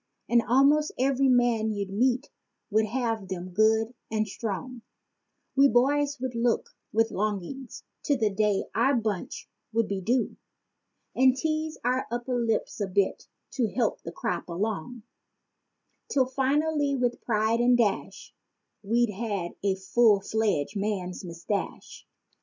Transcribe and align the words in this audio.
And 0.27 0.41
almost 0.49 0.93
every 0.97 1.27
man 1.29 1.69
you'd 1.69 1.91
meet 1.91 2.31
would 2.71 2.87
have 2.87 3.27
them 3.27 3.51
good 3.51 3.93
and 4.09 4.27
strong; 4.27 4.81
We 5.55 5.67
boys 5.67 6.17
would 6.19 6.33
look 6.33 6.71
with 6.91 7.11
longings 7.11 7.83
to 8.05 8.17
the 8.17 8.31
day 8.31 8.61
that 8.61 8.69
our 8.73 8.95
bunch 8.95 9.47
would 9.71 9.87
be 9.87 10.01
due 10.01 10.37
And 11.15 11.35
tease 11.37 11.77
our 11.83 12.07
upper 12.09 12.43
lip 12.43 12.67
a 12.81 12.87
bit 12.87 13.27
to 13.51 13.69
help 13.71 14.01
the 14.01 14.11
crop 14.11 14.47
along— 14.49 15.03
'Till, 16.09 16.25
finally, 16.25 16.95
with 16.95 17.21
pride 17.21 17.59
and 17.59 17.77
dash, 17.77 18.33
we 18.81 19.05
had 19.11 19.51
a 19.63 19.75
full 19.75 20.19
fledged 20.19 20.75
man's 20.75 21.23
mustache. 21.23 22.07